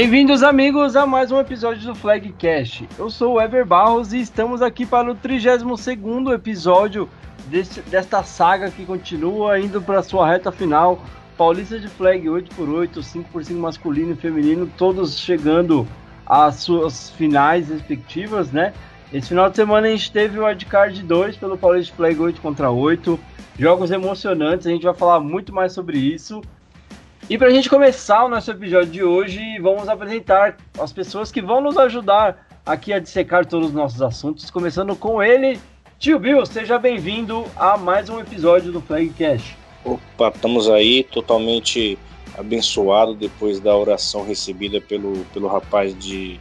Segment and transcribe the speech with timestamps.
[0.00, 2.88] Bem-vindos, amigos, a mais um episódio do Flagcast.
[2.96, 7.10] Eu sou o Ever Barros e estamos aqui para o 32 episódio
[7.48, 11.02] desse, desta saga que continua indo para sua reta final.
[11.36, 15.84] Paulista de Flag 8x8, 5x5 masculino e feminino, todos chegando
[16.24, 18.72] às suas finais respectivas, né?
[19.12, 22.40] Esse final de semana a gente teve o Wildcard 2 pelo Paulista de Flag 8
[22.40, 23.18] contra 8.
[23.58, 26.40] Jogos emocionantes, a gente vai falar muito mais sobre isso.
[27.30, 31.42] E para a gente começar o nosso episódio de hoje, vamos apresentar as pessoas que
[31.42, 35.60] vão nos ajudar aqui a dissecar todos os nossos assuntos, começando com ele,
[35.98, 39.58] Tio Bill, seja bem-vindo a mais um episódio do Flagcast.
[39.84, 41.98] Opa, estamos aí totalmente
[42.38, 46.40] abençoado depois da oração recebida pelo, pelo rapaz de,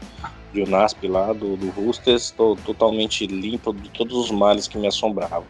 [0.54, 2.28] de Unasp lá, do, do Roosters.
[2.28, 5.44] Estou totalmente limpo de todos os males que me assombravam.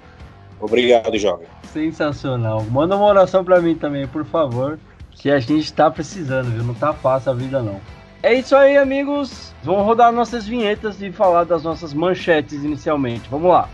[0.59, 1.45] Obrigado, jovem.
[1.71, 2.65] Sensacional.
[2.71, 4.79] Manda uma oração para mim também, por favor
[5.17, 6.63] que a gente tá precisando, viu?
[6.63, 7.81] Não tá fácil a vida não.
[8.21, 9.53] É isso aí, amigos.
[9.63, 13.27] Vamos rodar nossas vinhetas e falar das nossas manchetes inicialmente.
[13.29, 13.69] Vamos lá.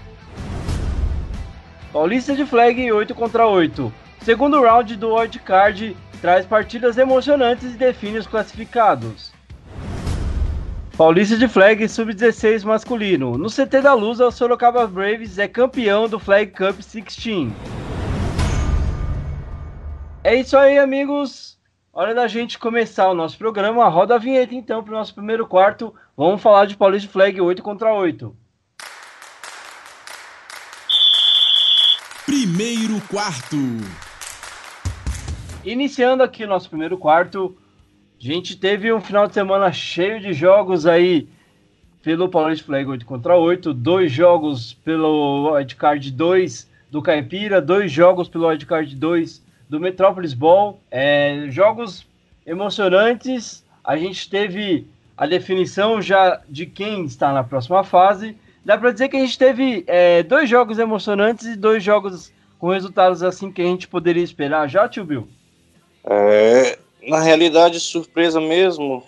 [1.92, 3.94] Paulista de Flag 8 contra 8.
[4.22, 9.32] Segundo round do Wild Card traz partidas emocionantes e define os classificados.
[10.98, 13.38] Paulista de Flag Sub-16 masculino.
[13.38, 17.52] No CT da Luz, o Sorocaba Braves é campeão do Flag Cup 16.
[20.26, 21.60] É isso aí, amigos.
[21.92, 23.90] Hora da gente começar o nosso programa.
[23.90, 25.94] Roda a vinheta então para o nosso primeiro quarto.
[26.16, 28.34] Vamos falar de Paulista Flag 8 contra 8.
[32.26, 33.58] Primeiro quarto.
[35.66, 37.58] Iniciando aqui o nosso primeiro quarto,
[38.18, 41.28] a gente teve um final de semana cheio de jogos aí
[42.02, 48.30] pelo Paulista Flag 8 contra 8, dois jogos pelo Wildcard 2 do Caipira, dois jogos
[48.30, 50.79] pelo Wildcard 2 do Metrópolis Ball.
[50.90, 52.06] É, jogos
[52.46, 53.63] emocionantes.
[53.84, 54.88] A gente teve
[55.18, 58.38] a definição já de quem está na próxima fase.
[58.66, 62.69] Dá para dizer que a gente teve é, dois jogos emocionantes e dois jogos com
[62.69, 65.28] resultados assim que a gente poderia esperar já, tio Bill?
[66.06, 69.03] É, na realidade, surpresa mesmo.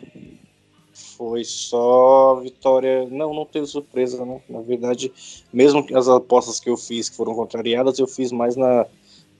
[1.18, 3.08] Foi só vitória.
[3.10, 4.42] Não, não teve surpresa, né?
[4.50, 5.12] Na verdade,
[5.54, 8.86] mesmo as apostas que eu fiz que foram contrariadas, eu fiz mais na,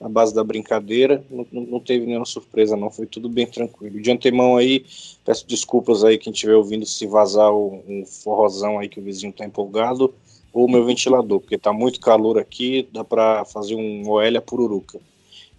[0.00, 4.00] na base da brincadeira, não, não, teve nenhuma surpresa não, foi tudo bem tranquilo.
[4.00, 4.84] De antemão aí,
[5.24, 9.44] peço desculpas aí quem estiver ouvindo se vazar um forrozão aí que o vizinho tá
[9.44, 10.12] empolgado,
[10.52, 14.98] ou o meu ventilador, porque tá muito calor aqui, dá para fazer um Oélia pururuca.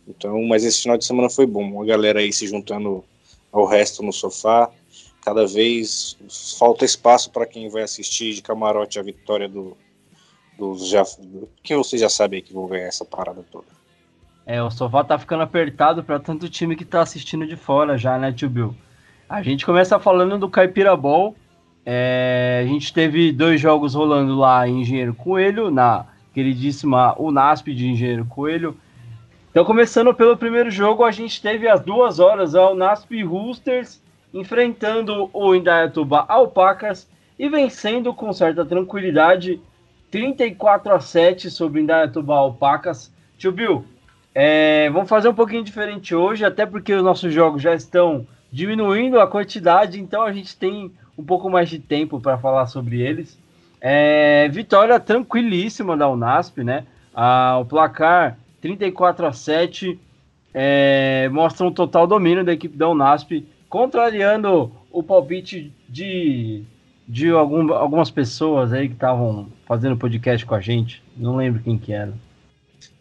[0.08, 3.03] Então, mas esse final de semana foi bom, a galera aí se juntando
[3.52, 4.72] ao resto no sofá,
[5.22, 6.18] cada vez
[6.58, 9.76] falta espaço para quem vai assistir de camarote a vitória do,
[10.58, 13.77] dos já, do, que vocês já sabem que vão ganhar essa parada toda.
[14.50, 18.18] É, o sofá tá ficando apertado para tanto time que tá assistindo de fora já,
[18.18, 18.74] né, tio Bill?
[19.28, 21.35] A gente começa falando do Caipira Ball.
[21.85, 27.90] É, a gente teve dois jogos rolando lá em Engenheiro Coelho, na queridíssima Unasp de
[27.90, 28.78] Engenheiro Coelho.
[29.52, 34.02] Então, começando pelo primeiro jogo, a gente teve às duas horas a Unasp Roosters
[34.34, 37.06] enfrentando o Indaiatuba Alpacas
[37.38, 39.59] e vencendo com certa tranquilidade
[40.09, 43.14] 34 a 7 sobre o Indaiatuba Alpacas.
[43.38, 43.85] Tio Bill,
[44.40, 49.20] é, vamos fazer um pouquinho diferente hoje, até porque os nossos jogos já estão diminuindo
[49.20, 53.36] a quantidade, então a gente tem um pouco mais de tempo para falar sobre eles.
[53.81, 56.86] É, vitória tranquilíssima da Unasp, né?
[57.16, 60.00] Ah, o placar 34 a 7
[60.53, 66.64] é, mostra um total domínio da equipe da Unasp, contrariando o palpite de,
[67.08, 71.02] de algum, algumas pessoas aí que estavam fazendo podcast com a gente.
[71.18, 72.14] Não lembro quem que era.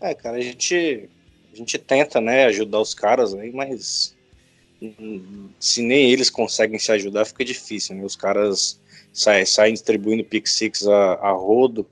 [0.01, 1.11] É, cara, a gente
[1.57, 4.15] a gente tenta, né, ajudar os caras aí, mas
[5.59, 8.05] se nem eles conseguem se ajudar, fica difícil, né?
[8.05, 8.79] Os caras
[9.11, 11.87] saem, saem distribuindo Pick Six a, a rodo.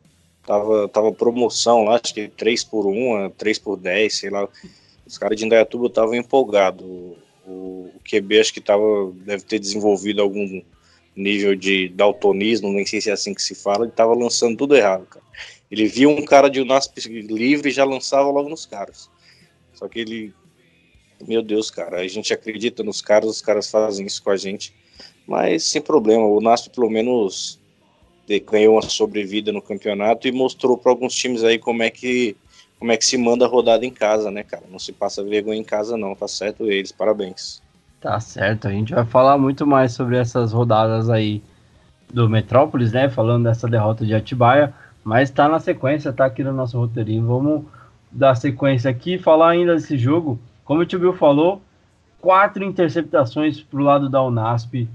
[0.47, 4.47] Tava, tava promoção lá, acho que 3 por 1, 3 por 10, sei lá.
[5.07, 6.85] Os caras de Indaiatuba estavam empolgados.
[6.85, 7.17] O,
[7.47, 10.63] o, QB acho que tava, deve ter desenvolvido algum
[11.17, 14.77] nível de daltonismo, nem sei se é assim que se fala, ele tava lançando tudo
[14.77, 15.25] errado, cara.
[15.71, 19.09] Ele via um cara de Unasp livre e já lançava logo nos caras.
[19.85, 20.35] Só que ele.
[21.29, 24.75] Meu Deus, cara, a gente acredita nos caras, os caras fazem isso com a gente.
[25.29, 27.61] Mas sem problema, o Nasp pelo menos
[28.51, 32.35] ganhou uma sobrevida no campeonato e mostrou para alguns times aí como é que
[32.79, 34.65] como é que se manda rodada em casa, né, cara?
[34.71, 37.63] Não se passa vergonha em casa não, tá certo eles, parabéns.
[38.01, 41.43] Tá certo, a gente vai falar muito mais sobre essas rodadas aí
[42.11, 46.53] do Metrópolis, né, falando dessa derrota de Atibaia, mas tá na sequência, tá aqui no
[46.53, 47.65] nosso roteirinho, vamos
[48.15, 50.39] da sequência aqui, falar ainda desse jogo.
[50.65, 51.61] Como o Tio falou,
[52.21, 54.89] quatro interceptações para o lado da Unasp.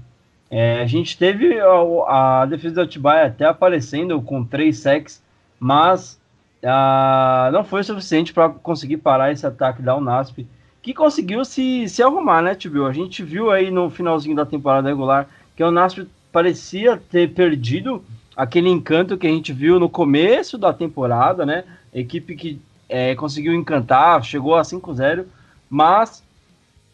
[0.50, 5.22] É, a gente teve a, a, defesa do Atibaia até aparecendo com três sacks,
[5.60, 6.20] mas
[6.64, 10.44] ah, não foi o suficiente para conseguir parar esse ataque da Unasp,
[10.82, 12.86] que conseguiu se, se arrumar, né, Tibio?
[12.86, 18.02] A gente viu aí no finalzinho da temporada regular que a Unasp parecia ter perdido
[18.34, 21.64] aquele encanto que a gente viu no começo da temporada, né?
[21.92, 25.24] Equipe que é, conseguiu encantar, chegou a 5-0,
[25.70, 26.22] mas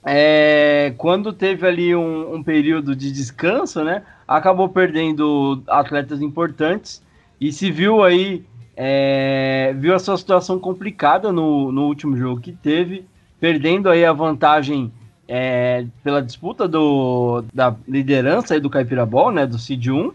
[0.05, 4.03] é, quando teve ali um, um, período de descanso, né?
[4.29, 7.03] Acabou perdendo atletas importantes
[7.41, 8.45] e se viu aí,
[8.77, 13.05] é, viu a sua situação complicada no, no último jogo que teve,
[13.41, 14.93] perdendo aí a vantagem
[15.27, 19.47] é, pela disputa do, da liderança aí do Caipirabol, né?
[19.47, 20.13] Do Cid 1.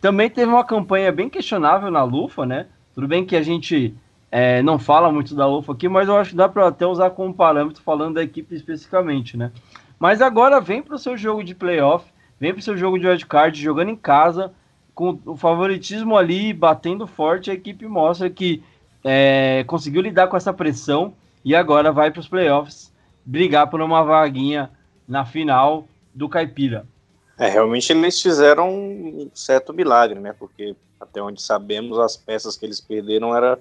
[0.00, 2.66] Também teve uma campanha bem questionável na Lufa, né?
[2.94, 3.94] Tudo bem que a gente
[4.30, 7.10] é, não fala muito da UFA aqui, mas eu acho que dá para até usar
[7.10, 9.50] como parâmetro falando da equipe especificamente, né?
[9.98, 12.06] Mas agora vem para o seu jogo de playoff,
[12.38, 14.52] vem para o seu jogo de wildcard, jogando em casa,
[14.94, 18.62] com o favoritismo ali, batendo forte, a equipe mostra que
[19.04, 22.92] é, conseguiu lidar com essa pressão e agora vai para os playoffs
[23.24, 24.70] brigar por uma vaguinha
[25.08, 26.86] na final do Caipira.
[27.38, 30.34] É, realmente eles fizeram um certo milagre, né?
[30.38, 33.58] Porque até onde sabemos, as peças que eles perderam era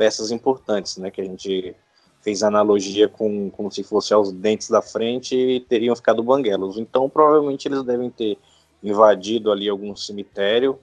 [0.00, 1.10] peças importantes, né?
[1.10, 1.76] Que a gente
[2.22, 6.78] fez analogia com como se fosse aos dentes da frente e teriam ficado banguelos.
[6.78, 8.38] Então, provavelmente eles devem ter
[8.82, 10.78] invadido ali algum cemitério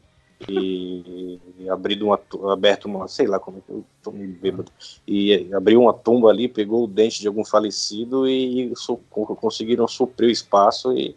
[0.47, 2.19] e abrido uma,
[2.53, 4.71] aberto uma, sei lá como é que eu tô me bêbado,
[5.07, 9.87] e abriu uma tumba ali, pegou o dente de algum falecido e, e su conseguiram
[9.87, 11.15] suprir o espaço e,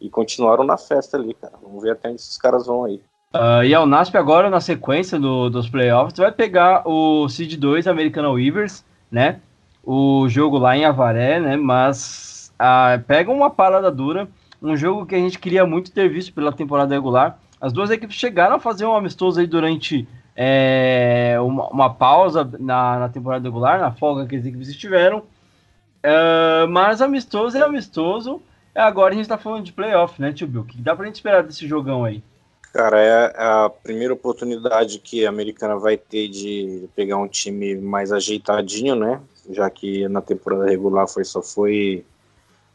[0.00, 1.58] e continuaram na festa ali, cara.
[1.60, 3.00] Vamos ver até onde esses caras vão aí.
[3.32, 7.86] Uh, e a Unasp agora, na sequência do, dos playoffs, vai pegar o Seed 2
[7.86, 9.40] American Weavers, né?
[9.84, 11.56] O jogo lá em Avaré, né?
[11.56, 14.28] Mas uh, pega uma parada dura,
[14.60, 17.38] um jogo que a gente queria muito ter visto pela temporada regular.
[17.60, 22.98] As duas equipes chegaram a fazer um amistoso aí durante é, uma, uma, pausa na,
[22.98, 25.18] na, temporada regular, na folga que as equipes tiveram.
[25.18, 28.42] Uh, mas amistoso é amistoso.
[28.74, 30.62] Agora a gente tá falando de playoff, né, tio Bill?
[30.62, 32.22] O que dá pra gente esperar desse jogão aí?
[32.72, 38.12] Cara, é a primeira oportunidade que a americana vai ter de pegar um time mais
[38.12, 39.20] ajeitadinho, né?
[39.50, 42.04] Já que na temporada regular foi só foi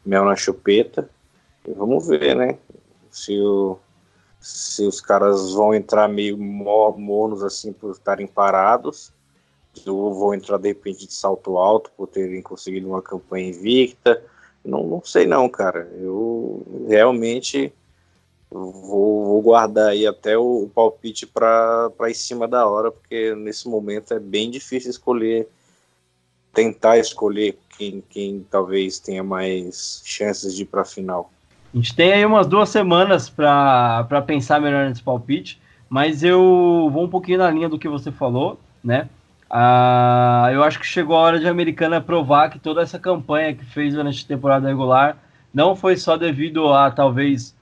[0.04, 1.08] mel na chupeta.
[1.66, 2.58] E vamos ver, né?
[3.10, 3.78] Se, o,
[4.38, 9.10] se os caras vão entrar meio mornos assim por estarem parados,
[9.86, 14.22] ou vão entrar de repente de salto alto por terem conseguido uma campanha invicta.
[14.62, 15.90] Não, não sei não, cara.
[15.98, 17.72] Eu realmente
[18.50, 23.68] Vou, vou, guardar aí até o, o palpite para em cima da hora, porque nesse
[23.68, 25.48] momento é bem difícil escolher,
[26.54, 31.30] tentar escolher quem, quem talvez tenha mais chances de ir para a final.
[31.74, 37.04] A gente tem aí umas duas semanas para pensar melhor nesse palpite, mas eu vou
[37.04, 39.08] um pouquinho na linha do que você falou, né?
[39.50, 43.54] Ah, eu acho que chegou a hora de a Americana provar que toda essa campanha
[43.54, 45.18] que fez durante a temporada regular
[45.52, 47.54] não foi só devido a talvez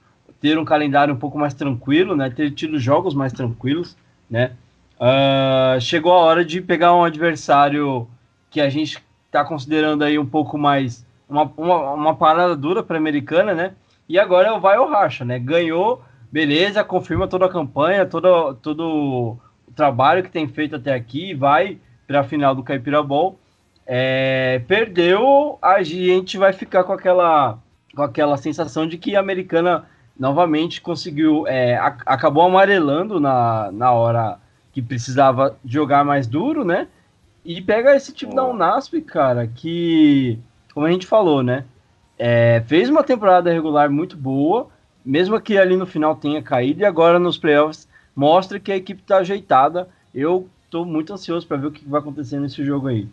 [0.45, 2.29] ter um calendário um pouco mais tranquilo, né?
[2.29, 3.97] Ter tido jogos mais tranquilos,
[4.29, 4.53] né?
[5.01, 8.07] Uh, chegou a hora de pegar um adversário
[8.51, 12.99] que a gente está considerando aí um pouco mais uma, uma, uma parada dura para
[12.99, 13.73] a americana, né?
[14.07, 15.39] E agora é o vai ou racha, né?
[15.39, 21.33] Ganhou, beleza, confirma toda a campanha, todo, todo o trabalho que tem feito até aqui,
[21.33, 23.39] vai para a final do Caipira Bowl.
[23.87, 27.59] É, perdeu, a gente vai ficar com aquela,
[27.97, 29.87] com aquela sensação de que a americana
[30.19, 34.39] novamente conseguiu, é, a, acabou amarelando na, na hora
[34.73, 36.89] que precisava jogar mais duro, né?
[37.45, 40.39] E pega esse tipo da Unasp, cara, que,
[40.73, 41.65] como a gente falou, né?
[42.19, 44.69] É, fez uma temporada regular muito boa,
[45.05, 49.03] mesmo que ali no final tenha caído, e agora nos playoffs mostra que a equipe
[49.03, 49.89] tá ajeitada.
[50.15, 53.07] Eu tô muito ansioso para ver o que vai acontecer nesse jogo aí.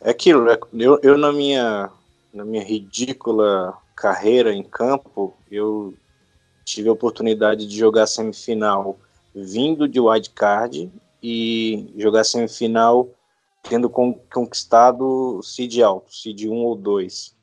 [0.00, 0.56] É aquilo, né?
[0.72, 1.90] Eu, eu na minha
[2.32, 5.94] na minha ridícula carreira em campo, eu
[6.66, 8.98] tive a oportunidade de jogar semifinal
[9.32, 10.90] vindo de wildcard
[11.22, 13.08] e jogar semifinal
[13.62, 17.34] tendo conquistado seed alto, seed 1 ou 2.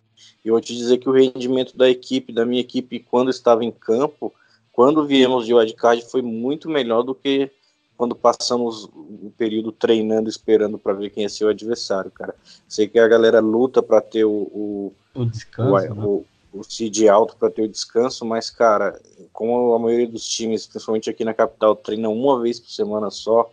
[0.43, 3.63] E eu vou te dizer que o rendimento da equipe, da minha equipe, quando estava
[3.63, 4.33] em campo,
[4.71, 7.49] quando viemos de wildcard, foi muito melhor do que
[7.95, 12.35] quando passamos o período treinando, esperando para ver quem ser o adversário, cara.
[12.67, 16.05] Sei que a galera luta para ter o, o, o descanso, o, né?
[16.05, 18.99] o, o seed alto para ter o descanso, mas, cara,
[19.31, 23.51] como a maioria dos times, principalmente aqui na capital, treina uma vez por semana só,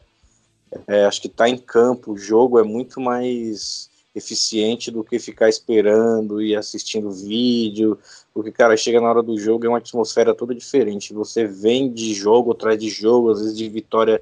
[0.86, 5.48] é, acho que tá em campo, o jogo é muito mais eficiente do que ficar
[5.48, 7.98] esperando e assistindo vídeo,
[8.34, 11.14] porque, cara, chega na hora do jogo é uma atmosfera toda diferente.
[11.14, 14.20] Você vem de jogo atrás de jogo, às vezes de vitória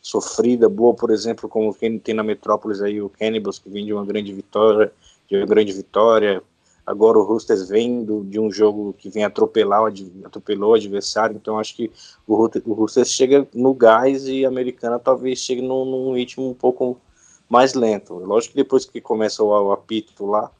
[0.00, 3.92] sofrida, boa, por exemplo, como quem tem na Metrópolis aí, o Cannibals, que vem de
[3.92, 4.92] uma grande vitória,
[5.28, 6.42] de uma grande vitória.
[6.86, 9.92] Agora o Roosters vem do, de um jogo que vem atropelar,
[10.24, 11.90] atropelou o adversário, então acho que
[12.26, 16.54] o, o Roosters chega no gás e a Americana talvez chegue num, num ritmo um
[16.54, 17.00] pouco
[17.48, 18.14] mais lento.
[18.14, 20.50] Lógico que depois que começa o, o apito lá,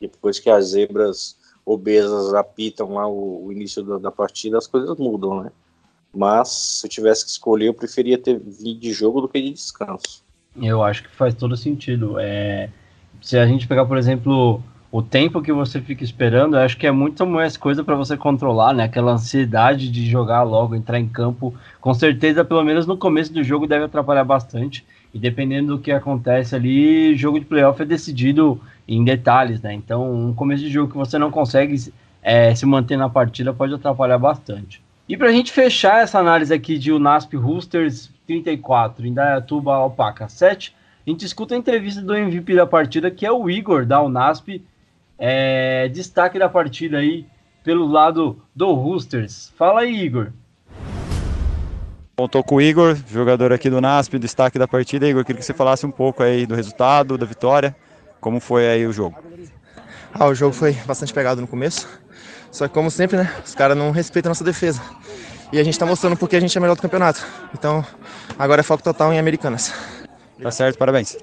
[0.00, 4.96] depois que as zebras obesas apitam lá o, o início da, da, partida, as coisas
[4.96, 5.52] mudam, né?
[6.14, 9.50] Mas se eu tivesse que escolher, eu preferia ter vindo de jogo do que de
[9.50, 10.24] descanso.
[10.56, 12.18] Eu acho que faz todo sentido.
[12.18, 12.70] É,
[13.20, 16.86] se a gente pegar, por exemplo, o tempo que você fica esperando, eu acho que
[16.86, 18.84] é muito mais coisa para você controlar, né?
[18.84, 21.54] Aquela ansiedade de jogar logo, entrar em campo.
[21.80, 24.84] Com certeza, pelo menos no começo do jogo, deve atrapalhar bastante.
[25.12, 29.74] E dependendo do que acontece ali, jogo de playoff é decidido em detalhes, né?
[29.74, 31.92] Então, um começo de jogo que você não consegue
[32.22, 34.82] é, se manter na partida pode atrapalhar bastante.
[35.06, 40.74] E para a gente fechar essa análise aqui de Unasp Roosters 34, Indaiatuba Alpaca 7,
[41.06, 44.62] a gente escuta a entrevista do MVP da partida, que é o Igor da Unasp.
[45.18, 47.26] É, destaque da partida aí
[47.64, 49.52] pelo lado do Roosters.
[49.56, 50.32] Fala aí, Igor.
[52.16, 55.08] Bom, tô com o Igor, jogador aqui do NASP, destaque da partida.
[55.08, 57.76] Igor, queria que você falasse um pouco aí do resultado, da vitória,
[58.20, 59.16] como foi aí o jogo.
[60.12, 61.86] Ah, o jogo foi bastante pegado no começo,
[62.50, 64.82] só que como sempre, né, os caras não respeitam a nossa defesa.
[65.52, 67.24] E a gente tá mostrando porque a gente é melhor do campeonato.
[67.54, 67.84] Então,
[68.38, 69.72] agora é foco total em Americanas.
[70.42, 71.16] Tá certo, parabéns.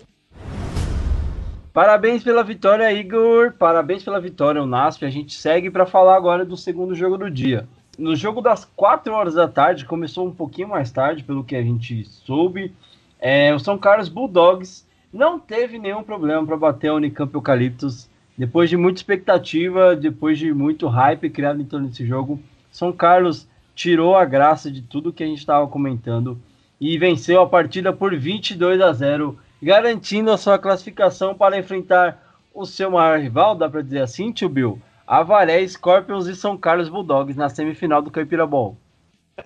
[1.75, 3.53] Parabéns pela vitória, Igor.
[3.53, 5.05] Parabéns pela vitória, o NASP.
[5.05, 7.67] A gente segue para falar agora do segundo jogo do dia
[7.97, 11.61] no jogo das 4 horas da tarde, começou um pouquinho mais tarde, pelo que a
[11.61, 12.73] gente soube.
[13.19, 18.09] É, o São Carlos Bulldogs não teve nenhum problema para bater a Unicamp Eucaliptus.
[18.37, 22.39] Depois de muita expectativa, depois de muito hype criado em torno desse jogo,
[22.69, 26.37] São Carlos tirou a graça de tudo que a gente estava comentando
[26.79, 32.67] e venceu a partida por 22 a 0, garantindo a sua classificação para enfrentar o
[32.67, 37.35] seu maior rival, dá para dizer assim, tio Bill, Avaré, Scorpions e São Carlos Bulldogs
[37.35, 38.77] na semifinal do Caipira Ball.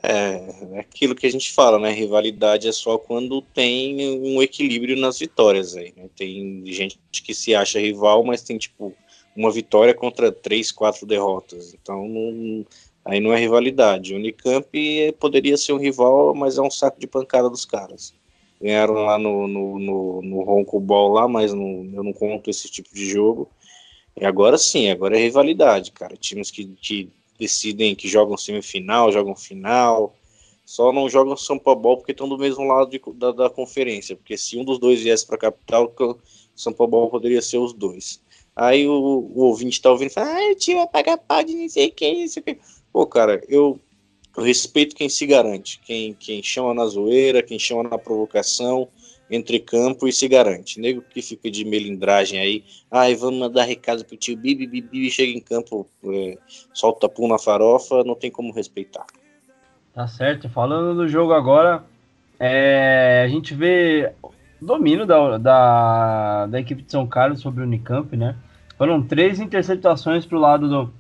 [0.04, 1.92] É, é aquilo que a gente fala, né?
[1.92, 5.94] Rivalidade é só quando tem um equilíbrio nas vitórias aí.
[5.96, 6.10] Né?
[6.18, 8.94] Tem gente que se acha rival, mas tem tipo
[9.34, 11.74] uma vitória contra três, quatro derrotas.
[11.74, 12.66] Então não,
[13.06, 14.14] aí não é rivalidade.
[14.14, 14.68] O Unicamp
[15.18, 18.19] poderia ser um rival, mas é um saco de pancada dos caras.
[18.62, 22.70] Ganharam lá no, no, no, no Ronco Ball lá, mas não, eu não conto esse
[22.70, 23.50] tipo de jogo.
[24.20, 26.18] E agora sim, agora é rivalidade, cara.
[26.18, 30.14] Times que, que decidem que jogam semifinal, jogam final.
[30.66, 34.16] Só não jogam São Paulo porque estão do mesmo lado de, da, da, conferência.
[34.16, 35.94] Porque se um dos dois viesse para a capital,
[36.54, 38.22] São Paulo poderia ser os dois.
[38.56, 41.56] Aí o, o ouvinte está ouvindo e fala: Ah, o tio vai pagar pau de
[41.56, 42.60] não sei o que, isso aqui.
[42.92, 43.80] Pô, cara, eu,
[44.40, 48.88] eu respeito quem se garante, quem, quem chama na zoeira, quem chama na provocação
[49.30, 50.80] entre campo e se garante.
[50.80, 55.38] Nego que fica de melindragem aí, ai, vamos mandar recado pro tio Bibi, Bibi, chega
[55.38, 56.38] em campo, é,
[56.74, 59.06] solta pum na farofa, não tem como respeitar.
[59.94, 60.48] Tá certo.
[60.50, 61.84] Falando do jogo agora,
[62.40, 64.14] é, a gente vê
[64.62, 68.38] domínio da, da, da equipe de São Carlos sobre o Unicamp, né?
[68.78, 70.94] Foram três interceptações pro lado do,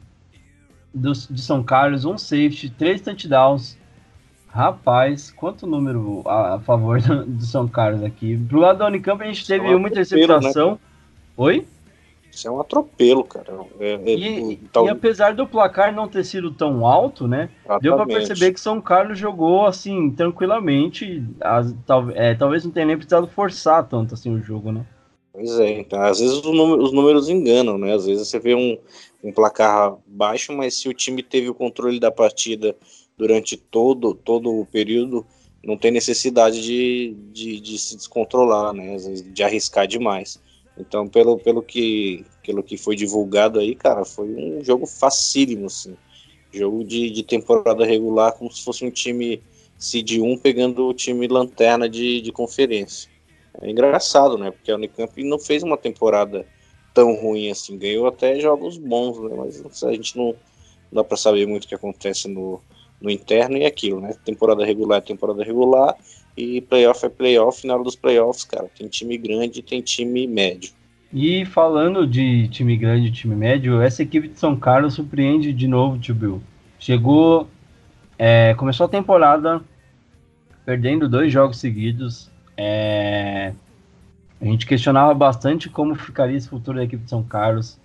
[0.93, 3.77] do, de São Carlos, um safety, três touchdowns,
[4.51, 8.36] Rapaz, quanto número a, a favor do, do, São Carlos aqui?
[8.36, 10.72] Pro lado da Unicamp a gente teve é um uma interceptação.
[10.72, 10.77] Né?
[11.38, 11.67] Oi?
[12.31, 13.46] Isso é um atropelo, cara.
[13.79, 14.86] É, é, e, tal...
[14.86, 17.50] e, apesar do placar não ter sido tão alto, né?
[17.63, 17.84] Exatamente.
[17.84, 21.24] Deu para perceber que São Carlos jogou assim, tranquilamente.
[21.41, 24.84] As, tal, é, talvez não tenha nem precisado forçar tanto assim o jogo, né?
[25.39, 27.93] Pois é, então, às vezes os números, os números enganam, né?
[27.93, 28.77] Às vezes você vê um,
[29.24, 32.75] um placar baixo, mas se o time teve o controle da partida
[33.17, 35.25] durante todo, todo o período,
[35.63, 38.98] não tem necessidade de, de, de se descontrolar, né?
[38.98, 40.41] de arriscar demais.
[40.77, 45.96] Então, pelo, pelo, que, pelo que foi divulgado aí, cara, foi um jogo facílimo, assim.
[46.51, 49.41] Jogo de, de temporada regular, como se fosse um time
[49.77, 53.10] Seed 1 pegando o time lanterna de, de conferência.
[53.61, 54.51] É engraçado, né?
[54.51, 56.45] Porque a Unicamp não fez uma temporada
[56.93, 57.77] tão ruim assim.
[57.77, 59.35] Ganhou até jogos bons, né?
[59.37, 60.35] Mas a gente não
[60.91, 62.61] dá para saber muito o que acontece no,
[63.01, 64.13] no interno e aquilo, né?
[64.23, 65.95] Temporada regular é temporada regular
[66.35, 67.65] e playoff é playoff.
[67.65, 70.71] Na hora dos playoffs, cara, tem time grande tem time médio.
[71.11, 75.67] E falando de time grande e time médio, essa equipe de São Carlos surpreende de
[75.67, 76.41] novo, tio Bill.
[76.77, 77.47] Chegou,
[78.17, 79.61] é, começou a temporada
[80.65, 82.28] perdendo dois jogos seguidos.
[82.61, 83.53] É,
[84.41, 87.79] A gente questionava bastante como ficaria esse futuro da equipe de São Carlos.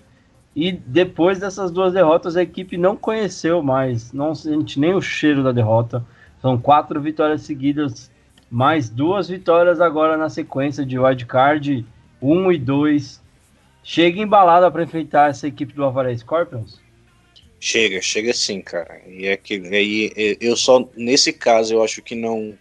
[0.54, 5.44] E depois dessas duas derrotas, a equipe não conheceu mais, não sente nem o cheiro
[5.44, 6.04] da derrota.
[6.42, 8.10] São quatro vitórias seguidas,
[8.50, 11.86] mais duas vitórias agora na sequência de wildcard
[12.20, 13.22] 1 e 2.
[13.82, 16.80] Chega embalada para enfrentar essa equipe do Avaré Scorpions?
[17.60, 19.00] Chega, chega sim, cara.
[19.06, 22.58] E é que aí eu só nesse caso eu acho que não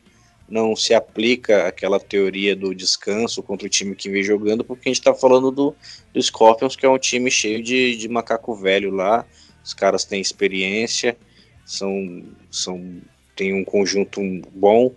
[0.53, 4.91] não se aplica aquela teoria do descanso contra o time que vem jogando, porque a
[4.91, 5.75] gente está falando do,
[6.13, 9.25] do Scorpions, que é um time cheio de, de macaco velho lá.
[9.65, 11.17] Os caras têm experiência,
[11.65, 13.01] são, são
[13.35, 14.21] tem um conjunto
[14.53, 14.93] bom.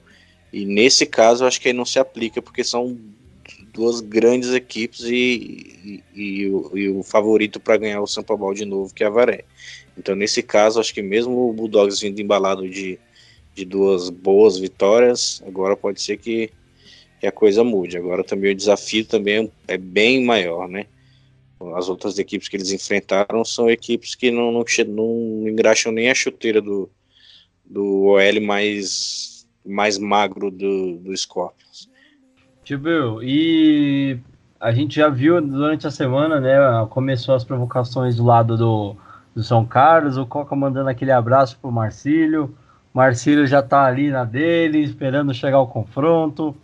[0.53, 2.99] E nesse caso, eu acho que aí não se aplica, porque são
[3.73, 8.53] duas grandes equipes e, e, e, o, e o, favorito para ganhar o Sampa Ball
[8.53, 9.45] de novo, que é a Varé.
[9.97, 12.99] Então, nesse caso, acho que mesmo o Bulldogs vindo embalado de,
[13.57, 16.53] de duas boas vitórias, agora pode ser que,
[17.19, 17.97] que a coisa mude.
[17.97, 20.85] Agora também o desafio também é, bem maior, né?
[21.75, 26.15] As outras equipes que eles enfrentaram são equipes que não, não, não engraxam nem a
[26.15, 26.91] chuteira do,
[27.65, 31.89] do OL mais, mais magro do, do Scorpions.
[32.69, 34.19] Bill, e
[34.61, 36.57] a gente já viu durante a semana, né?
[36.91, 38.97] Começou as provocações do lado do,
[39.35, 42.55] do São Carlos, o Coca mandando aquele abraço pro Marcílio.
[42.97, 46.57] Marcílio já tá ali na dele, esperando chegar o confronto.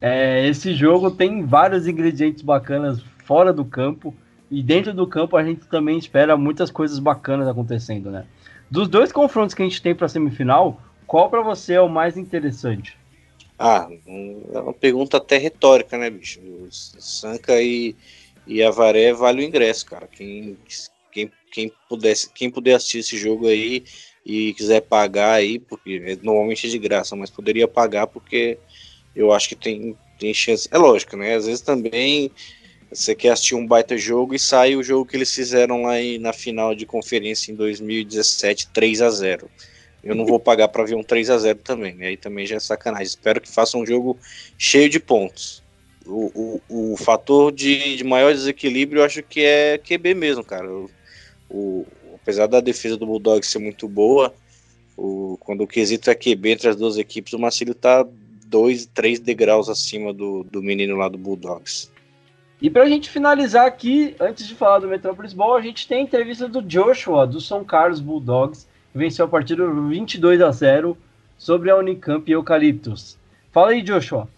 [0.00, 4.14] É, esse jogo tem vários ingredientes bacanas fora do campo.
[4.48, 8.24] E dentro do campo a gente também espera muitas coisas bacanas acontecendo, né?
[8.70, 12.16] Dos dois confrontos que a gente tem para semifinal, qual para você é o mais
[12.16, 12.96] interessante?
[13.58, 16.40] Ah, é uma pergunta até retórica, né, bicho?
[16.70, 17.96] Sanca e,
[18.46, 20.06] e Avaré vale o ingresso, cara.
[20.06, 20.56] Quem,
[21.10, 23.82] quem, quem, pudesse, quem puder assistir esse jogo aí
[24.28, 28.58] e quiser pagar aí, porque é, normalmente é de graça, mas poderia pagar porque
[29.16, 30.68] eu acho que tem, tem chance.
[30.70, 31.34] É lógico, né?
[31.34, 32.30] Às vezes também
[32.92, 36.34] você quer assistir um baita jogo e sai o jogo que eles fizeram lá na
[36.34, 39.50] final de conferência em 2017, 3 a 0
[40.04, 42.06] eu não vou pagar para ver um 3 a 0 também, né?
[42.08, 43.06] Aí também já é sacanagem.
[43.06, 44.16] Espero que faça um jogo
[44.56, 45.62] cheio de pontos.
[46.06, 50.70] O, o, o fator de, de, maior desequilíbrio eu acho que é QB mesmo, cara.
[51.50, 51.86] O,
[52.28, 54.34] apesar da defesa do Bulldog ser muito boa,
[54.94, 58.06] o, quando o quesito é QB entre as duas equipes, o Marcílio tá
[58.44, 61.90] dois, três degraus acima do, do menino lá do Bulldogs.
[62.60, 66.00] E para a gente finalizar aqui, antes de falar do Metropolis Ball, a gente tem
[66.00, 70.98] a entrevista do Joshua, do São Carlos Bulldogs, venceu a partida 22 a 0
[71.38, 73.16] sobre a Unicamp e Eucaliptus.
[73.50, 74.28] Fala aí, Joshua.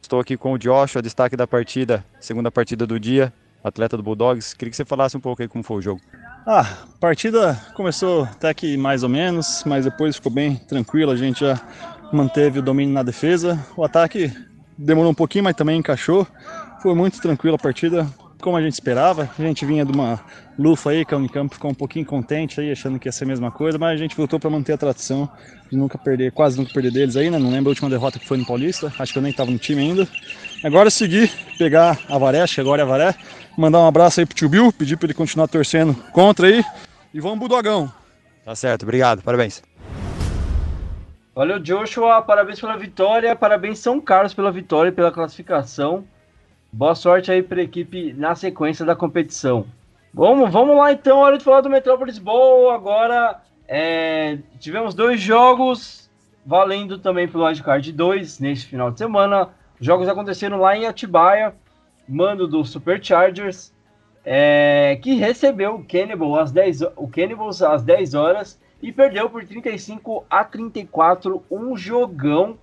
[0.00, 3.30] Estou aqui com o Joshua, destaque da partida, segunda partida do dia,
[3.64, 4.54] atleta do Bulldogs.
[4.54, 6.00] Queria que você falasse um pouco aí como foi o jogo.
[6.46, 11.10] Ah, a partida começou até que mais ou menos, mas depois ficou bem tranquilo.
[11.10, 11.58] A gente já
[12.12, 13.58] manteve o domínio na defesa.
[13.76, 14.30] O ataque
[14.76, 16.26] demorou um pouquinho, mas também encaixou.
[16.82, 18.06] Foi muito tranquila a partida
[18.44, 19.30] como a gente esperava.
[19.38, 20.20] A gente vinha de uma
[20.58, 23.26] lufa aí, que a Unicamp ficou um pouquinho contente aí, achando que ia ser a
[23.26, 25.28] mesma coisa, mas a gente voltou para manter a tradição
[25.70, 27.38] de nunca perder, quase nunca perder deles aí, né?
[27.38, 29.58] Não lembro a última derrota que foi no Paulista, acho que eu nem estava no
[29.58, 30.06] time ainda.
[30.62, 33.14] Agora é seguir, pegar a Varé, acho que agora é a Varé,
[33.56, 36.64] mandar um abraço aí pro tio Bill, pedir para ele continuar torcendo contra aí
[37.12, 37.90] e vamos Budogão.
[38.44, 39.62] Tá certo, obrigado, parabéns.
[41.34, 46.04] Valeu, Joshua, parabéns pela vitória, parabéns São Carlos pela vitória e pela classificação.
[46.72, 49.66] Boa sorte aí para a equipe na sequência da competição.
[50.12, 52.70] Vamos, vamos lá então, hora de falar do Metrópolis Bowl.
[52.70, 56.08] Agora é, tivemos dois jogos
[56.46, 59.48] valendo também pelo Wildcard 2 neste final de semana.
[59.80, 61.54] Os jogos aconteceram lá em Atibaia,
[62.08, 63.72] mando do Superchargers,
[64.24, 69.44] é, que recebeu o Cannibal às 10, o Cannibals às 10 horas e perdeu por
[69.44, 72.58] 35 a 34, um jogão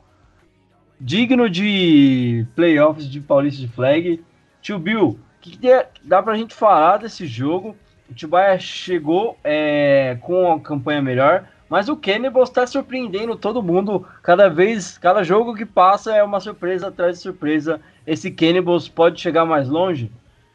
[0.99, 4.23] digno de playoffs de Paulista de Flag.
[4.61, 5.69] Tio Bill, o que, que
[6.03, 7.75] dá pra gente falar desse jogo?
[8.09, 14.05] O Tibaia chegou é, com a campanha melhor, mas o Cannibal está surpreendendo todo mundo.
[14.21, 17.81] Cada vez, cada jogo que passa é uma surpresa atrás de surpresa.
[18.05, 20.11] Esse Cannibals pode chegar mais longe?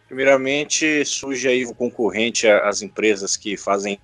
[0.07, 3.99] Primeiramente, surge aí o concorrente às empresas que fazem.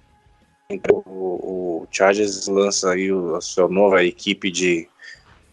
[0.90, 4.88] O, o Chargers lança aí a sua nova equipe de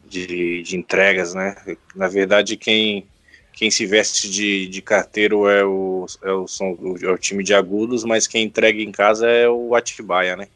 [0.10, 1.56] de, de entregas, né?
[1.96, 3.08] Na verdade, quem,
[3.54, 7.54] quem se veste de, de carteiro é o, é, o, são, é o time de
[7.54, 10.48] agudos, mas quem entrega em casa é o Atibaia, né?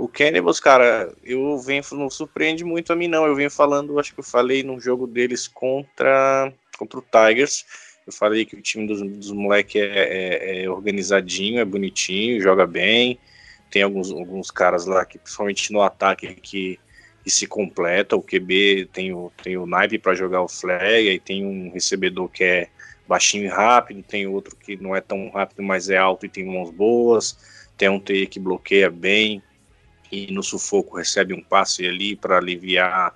[0.00, 3.26] O Cannibals, cara, eu venho, não surpreende muito a mim, não.
[3.26, 7.66] Eu venho falando, acho que eu falei num jogo deles contra, contra o Tigers.
[8.06, 12.66] Eu falei que o time dos, dos moleques é, é, é, organizadinho, é bonitinho, joga
[12.66, 13.18] bem.
[13.70, 16.80] Tem alguns, alguns caras lá que, principalmente no ataque, que
[17.24, 18.16] e se completa.
[18.16, 22.30] O QB tem o, tem o naipe para jogar o flag, aí tem um recebedor
[22.30, 22.68] que é
[23.06, 26.44] baixinho e rápido, tem outro que não é tão rápido, mas é alto e tem
[26.46, 27.36] mãos boas,
[27.76, 29.42] tem um TI que bloqueia bem
[30.10, 33.14] e no sufoco recebe um passe ali para aliviar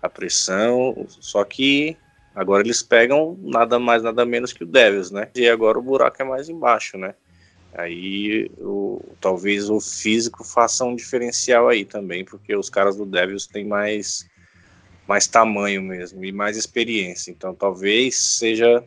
[0.00, 1.06] a pressão.
[1.08, 1.96] Só que
[2.34, 5.28] agora eles pegam nada mais, nada menos que o Devils, né?
[5.34, 7.14] E agora o buraco é mais embaixo, né?
[7.72, 13.46] Aí o, talvez o físico faça um diferencial aí também, porque os caras do Devils
[13.46, 14.28] têm mais,
[15.08, 17.30] mais tamanho mesmo e mais experiência.
[17.30, 18.84] Então talvez seja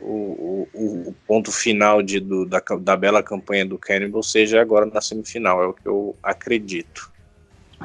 [0.00, 4.86] o, o, o ponto final de, do, da, da bela campanha do Cannibal seja agora
[4.86, 7.12] na semifinal, é o que eu acredito.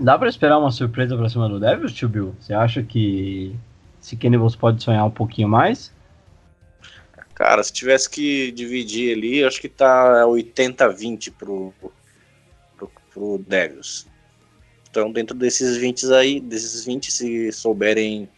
[0.01, 2.35] Dá para esperar uma surpresa pra cima do Devils, tio Bill?
[2.39, 3.55] Você acha que
[4.01, 5.93] esse Cannibals pode sonhar um pouquinho mais?
[7.33, 11.73] Cara, se tivesse que dividir ali, acho que tá 80-20 pro,
[12.77, 14.07] pro, pro Devils.
[14.89, 18.29] Então, dentro desses 20 aí, desses 20, se souberem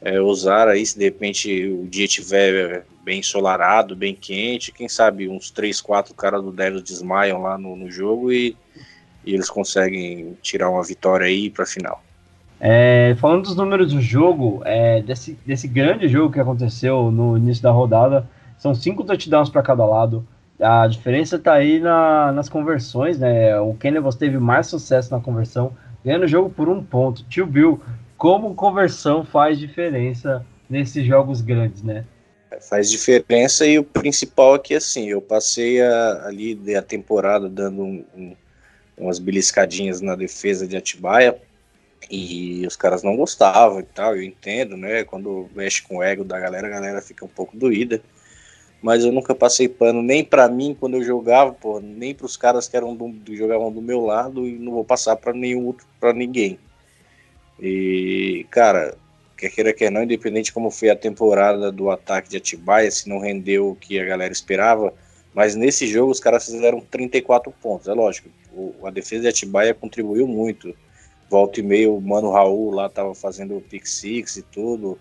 [0.00, 5.28] é, usar aí, se de repente o dia tiver bem ensolarado, bem quente, quem sabe
[5.28, 8.56] uns 3, 4 caras do Devils desmaiam lá no, no jogo e,
[9.24, 12.02] e, eles conseguem tirar uma vitória aí para final.
[12.60, 17.62] É, falando dos números do jogo, é, desse, desse grande jogo que aconteceu no início
[17.62, 20.26] da rodada, são cinco touchdowns para cada lado.
[20.60, 23.58] A diferença está aí na, nas conversões, né?
[23.60, 25.72] O Cannibals teve mais sucesso na conversão,
[26.04, 27.24] ganhando o jogo por um ponto.
[27.28, 27.80] Tio Bill,
[28.18, 32.04] como conversão faz diferença nesses jogos grandes, né?
[32.68, 38.04] Faz diferença e o principal aqui, assim, eu passei a, ali a temporada dando um,
[38.16, 38.36] um,
[38.96, 41.40] umas beliscadinhas na defesa de Atibaia,
[42.10, 45.04] e os caras não gostavam e tal, eu entendo, né?
[45.04, 48.00] Quando mexe com o ego da galera, a galera fica um pouco doída.
[48.80, 52.68] Mas eu nunca passei pano nem para mim quando eu jogava, nem para os caras
[52.68, 56.12] que eram do, jogavam do meu lado e não vou passar para nenhum outro, para
[56.12, 56.58] ninguém.
[57.60, 58.96] E, cara,
[59.36, 63.18] quer queira quer não, independente como foi a temporada do ataque de Atibaia, se não
[63.18, 64.92] rendeu o que a galera esperava,
[65.34, 68.28] mas nesse jogo os caras fizeram 34 pontos, é lógico.
[68.52, 70.74] O, a defesa de Atibaia contribuiu muito
[71.28, 74.98] volta e meio, o Mano Raul lá tava fazendo o pick six e tudo,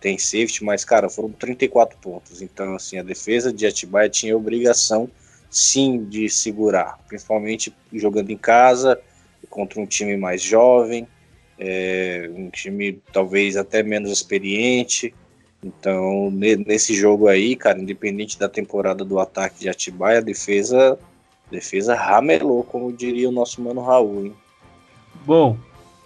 [0.00, 2.42] tem safety, mas, cara, foram 34 pontos.
[2.42, 5.08] Então, assim, a defesa de Atibaia tinha obrigação,
[5.50, 9.00] sim, de segurar, principalmente jogando em casa,
[9.48, 11.06] contra um time mais jovem,
[11.58, 15.14] é, um time talvez até menos experiente.
[15.62, 20.98] Então, nesse jogo aí, cara, independente da temporada do ataque de Atibaia, a defesa,
[21.50, 24.34] defesa ramelou, como diria o nosso mano Raul, hein?
[25.26, 25.58] Bom,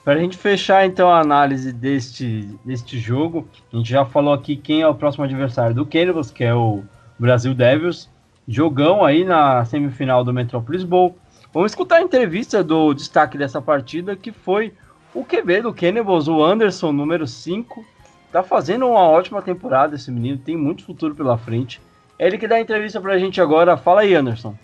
[0.03, 4.57] para a gente fechar então a análise deste, deste jogo, a gente já falou aqui
[4.57, 6.83] quem é o próximo adversário do Cannibals, que é o
[7.19, 8.11] Brasil Devils.
[8.49, 11.17] Jogão aí na semifinal do Metropolis Bowl.
[11.53, 14.73] Vamos escutar a entrevista do destaque dessa partida, que foi
[15.15, 17.85] o QB do Cannibals, o Anderson, número 5.
[18.31, 21.81] Tá fazendo uma ótima temporada esse menino, tem muito futuro pela frente.
[22.19, 23.77] É ele que dá a entrevista pra gente agora.
[23.77, 24.55] Fala aí, Anderson.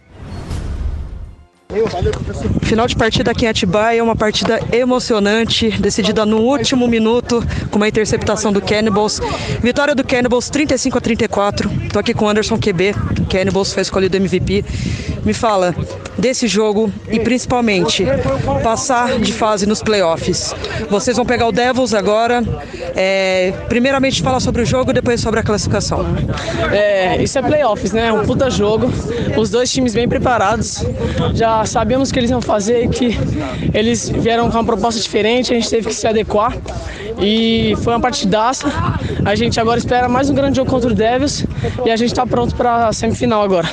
[2.62, 7.86] Final de partida aqui em Atibaia, uma partida emocionante, decidida no último minuto, com uma
[7.86, 9.20] interceptação do Cannibals.
[9.60, 11.70] Vitória do Cannibals 35 a 34.
[11.92, 12.94] Tô aqui com o Anderson QB,
[13.28, 14.64] Cannibals foi escolhido MVP.
[15.24, 15.74] Me fala
[16.16, 18.04] desse jogo e principalmente
[18.62, 20.54] passar de fase nos playoffs.
[20.88, 22.42] Vocês vão pegar o Devils agora.
[22.96, 26.04] É, primeiramente falar sobre o jogo, depois sobre a classificação.
[26.72, 28.12] É, isso é playoffs, né?
[28.12, 28.90] Um puta jogo.
[29.36, 30.84] Os dois times bem preparados.
[31.34, 33.10] Já sabíamos o que eles iam fazer que
[33.74, 36.52] eles vieram com uma proposta diferente, a gente teve que se adequar.
[37.20, 38.68] E foi uma partidaça.
[39.24, 41.44] A gente agora espera mais um grande jogo contra o Devils
[41.84, 43.68] e a gente está pronto para a semifinal agora.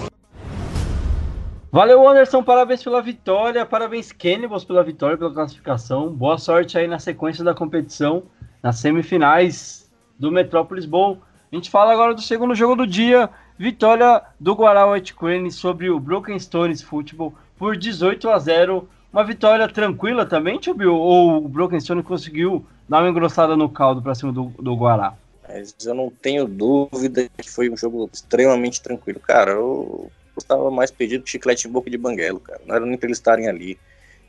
[1.71, 2.41] Valeu, Anderson.
[2.41, 3.65] Parabéns pela vitória.
[3.65, 6.09] Parabéns, Cannibals, pela vitória, pela classificação.
[6.09, 8.23] Boa sorte aí na sequência da competição,
[8.63, 11.19] nas semifinais do Metrópolis Bowl.
[11.51, 13.29] A gente fala agora do segundo jogo do dia.
[13.57, 18.87] Vitória do Guará White Crane sobre o Broken Stones Football por 18 a 0.
[19.11, 20.95] Uma vitória tranquila também, Tio Bill?
[20.95, 25.15] Ou o Broken Stone conseguiu dar uma engrossada no caldo para cima do, do Guará?
[25.47, 29.19] Mas eu não tenho dúvida que foi um jogo extremamente tranquilo.
[29.19, 32.61] Cara, eu estava mais pedido que chiclete em boca de banguelo, cara.
[32.65, 33.77] Não era nem para eles estarem ali.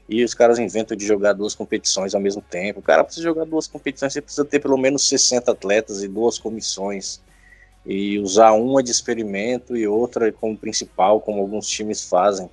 [0.09, 2.81] E os caras inventam de jogar duas competições ao mesmo tempo.
[2.81, 7.21] Cara precisa jogar duas competições, você precisa ter pelo menos 60 atletas e duas comissões.
[7.85, 12.49] E usar uma de experimento e outra como principal, como alguns times fazem.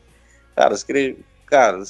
[0.55, 1.83] Cara, você querer, cara,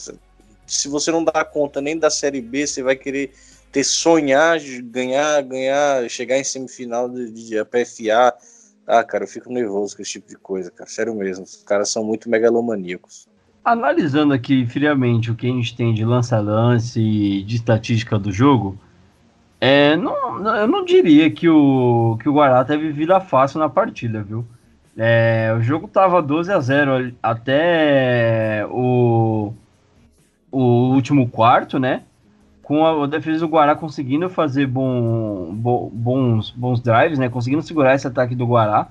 [0.66, 3.34] se você não dá conta nem da Série B, você vai querer
[3.72, 8.34] ter sonhar, ganhar, ganhar, chegar em semifinal de, de, PFA.
[8.86, 10.90] Ah, cara, eu fico nervoso com esse tipo de coisa, cara.
[10.90, 11.44] Sério mesmo.
[11.44, 13.28] Os caras são muito megalomaníacos.
[13.66, 18.78] Analisando aqui friamente o que a gente tem de lança-lance e de estatística do jogo,
[19.60, 24.22] é, não, eu não diria que o, que o Guará teve vida fácil na partida,
[24.22, 24.46] viu?
[24.98, 29.54] É, o jogo tava 12 a 0 até o,
[30.52, 30.62] o
[30.94, 32.04] último quarto, né?
[32.62, 37.28] Com a, a defesa do Guará conseguindo fazer bom, bo, bons, bons drives, né?
[37.28, 38.88] Conseguindo segurar esse ataque do Guará.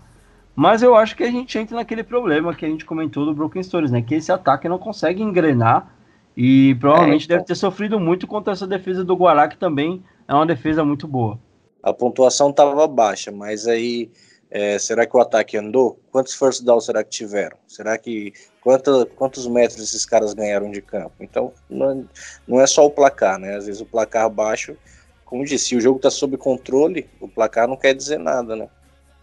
[0.55, 3.63] Mas eu acho que a gente entra naquele problema que a gente comentou do Broken
[3.63, 4.03] Stories, né?
[4.03, 5.89] Que esse ataque não consegue engrenar
[6.37, 7.37] e provavelmente é, então...
[7.37, 11.07] deve ter sofrido muito contra essa defesa do Guará, que também é uma defesa muito
[11.07, 11.39] boa.
[11.83, 14.11] A pontuação estava baixa, mas aí
[14.55, 15.99] é, será que o ataque andou?
[16.11, 17.57] Quantos first downs será que tiveram?
[17.67, 21.15] Será que quanto, quantos metros esses caras ganharam de campo?
[21.21, 22.07] Então não,
[22.47, 23.57] não é só o placar, né?
[23.57, 24.77] Às vezes o placar baixo,
[25.25, 28.69] como disse, se o jogo está sob controle, o placar não quer dizer nada, né?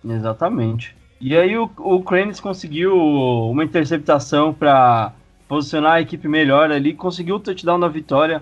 [0.04, 0.98] Exatamente.
[1.22, 5.14] E aí o, o Cranes conseguiu uma interceptação para
[5.48, 8.42] posicionar a equipe melhor ali, conseguiu o touchdown da vitória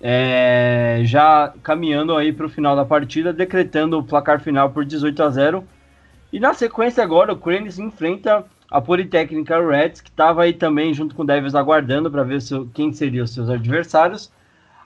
[0.00, 5.22] é, já caminhando aí para o final da partida, decretando o placar final por 18
[5.22, 5.64] a 0.
[6.34, 11.14] E na sequência agora o Cranes enfrenta a Politécnica Reds, que estava aí também junto
[11.14, 12.40] com o Devils aguardando para ver
[12.74, 14.32] quem seriam os seus adversários.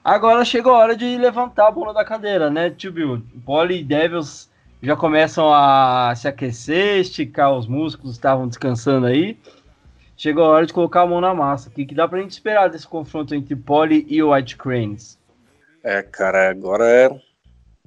[0.04, 3.22] Agora chegou a hora de levantar a bola da cadeira, né, Tio?
[3.46, 4.50] Poli e Devils
[4.82, 9.38] já começam a se aquecer, esticar os músculos, estavam descansando aí
[10.18, 11.70] chegou a hora de colocar a mão na massa.
[11.70, 15.16] O que, que dá pra gente esperar desse confronto entre Poli e White Cranes?
[15.82, 17.08] É, cara, agora é,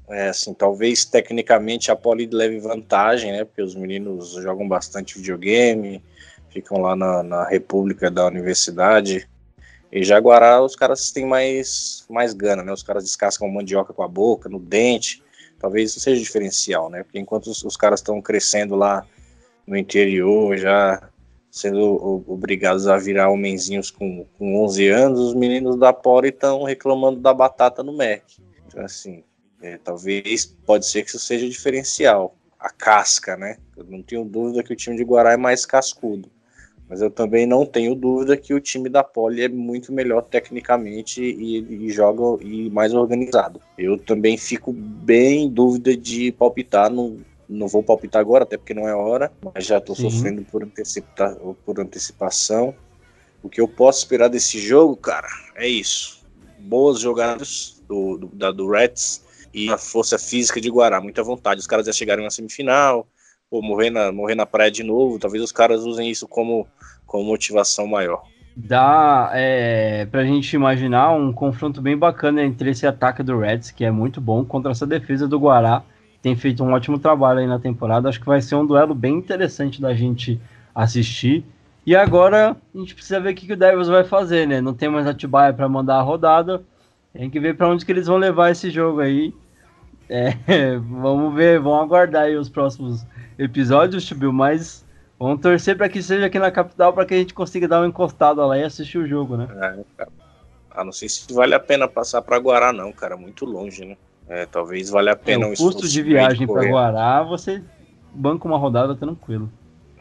[0.10, 3.46] é assim, talvez tecnicamente a Poli leve vantagem, né?
[3.46, 6.04] Porque os meninos jogam bastante videogame,
[6.50, 9.28] ficam lá na, na República da Universidade.
[9.92, 12.72] E Jaguará, os caras têm mais, mais gana, né?
[12.72, 15.24] Os caras descascam mandioca com a boca, no dente.
[15.60, 17.04] Talvez isso seja diferencial, né?
[17.04, 19.06] Porque enquanto os, os caras estão crescendo lá
[19.68, 21.10] no interior, já
[21.52, 27.20] sendo obrigados a virar homenzinhos com, com 11 anos, os meninos da Pori estão reclamando
[27.20, 28.24] da batata no Mac.
[28.68, 29.24] Então, assim,
[29.62, 32.36] é, talvez pode ser que isso seja diferencial.
[32.60, 33.58] A casca, né?
[33.76, 36.30] Eu não tenho dúvida que o time de Guará é mais cascudo.
[36.88, 41.24] Mas eu também não tenho dúvida que o time da Poli é muito melhor tecnicamente
[41.24, 43.62] e, e joga e mais organizado.
[43.78, 48.74] Eu também fico bem em dúvida de palpitar no, não vou palpitar agora, até porque
[48.74, 52.74] não é hora, mas já estou sofrendo por, antecipa por antecipação.
[53.42, 56.24] O que eu posso esperar desse jogo, cara, é isso.
[56.60, 59.22] Boas jogadas do, do, da, do Reds
[59.54, 61.60] e a força física de Guará, muita vontade.
[61.60, 63.08] Os caras já chegaram na semifinal,
[63.50, 65.20] ou morrer na, morrer na praia de novo.
[65.20, 66.68] Talvez os caras usem isso como,
[67.06, 68.24] como motivação maior.
[68.56, 73.86] Dá é, pra gente imaginar um confronto bem bacana entre esse ataque do Reds, que
[73.86, 75.84] é muito bom, contra essa defesa do Guará,
[76.22, 78.08] tem feito um ótimo trabalho aí na temporada.
[78.08, 80.40] Acho que vai ser um duelo bem interessante da gente
[80.74, 81.44] assistir.
[81.86, 84.62] E agora a gente precisa ver o que, que o Devils vai fazer, né?
[84.62, 86.64] Não tem mais Atibaia para mandar a rodada.
[87.14, 89.34] Tem que ver para onde que eles vão levar esse jogo aí.
[90.10, 90.34] É,
[90.80, 93.06] vamos ver, vamos aguardar aí os próximos
[93.38, 94.86] episódios, Tibio, mas
[95.20, 97.88] vamos torcer para que seja aqui na capital para que a gente consiga dar uma
[97.88, 99.48] encostada lá e assistir o jogo, né?
[100.00, 100.08] É,
[100.72, 103.98] ah, não sei se vale a pena passar para Guará não, cara, muito longe, né?
[104.28, 107.62] É, talvez valha a pena é, o custo de viagem para Guará, você
[108.14, 109.52] banca uma rodada tranquilo.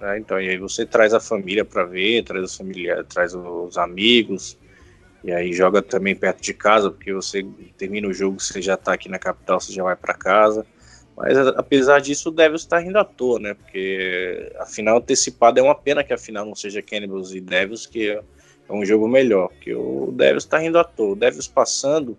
[0.01, 3.77] É, então, e aí você traz a família para ver, traz os familiares, traz os
[3.77, 4.57] amigos,
[5.23, 7.45] e aí joga também perto de casa, porque você
[7.77, 10.67] termina o jogo, você já tá aqui na capital, você já vai para casa.
[11.17, 13.55] Mas apesar disso, o Devils tá rindo à toa, né?
[13.55, 17.87] Porque a final antecipada é uma pena que a final não seja Cannibals e Devils,
[17.87, 18.23] que é
[18.73, 19.49] um jogo melhor.
[19.49, 21.13] Porque o Devils tá rindo à toa.
[21.13, 22.17] O Devils passando,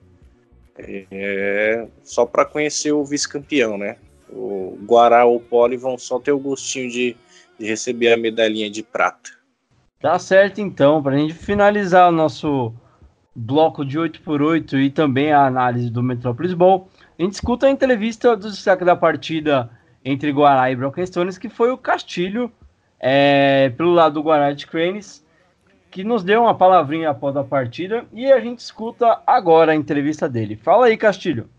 [0.78, 3.98] é, só para conhecer o vice-campeão, né?
[4.30, 7.18] O Guará ou o Poli vão só ter o gostinho de,
[7.58, 9.32] de receber a medalhinha de prata.
[10.00, 12.72] Tá certo então, para a gente finalizar o nosso
[13.36, 18.36] bloco de 8x8 e também a análise do Metrópolis Bowl, a gente escuta a entrevista
[18.36, 19.70] do destaque da partida
[20.04, 22.52] entre Guará e Broken Stones, que foi o Castilho,
[23.00, 25.26] é, pelo lado do Guará de Cranes,
[25.90, 30.28] que nos deu uma palavrinha após a partida e a gente escuta agora a entrevista
[30.28, 30.56] dele.
[30.56, 31.50] Fala aí, Castilho.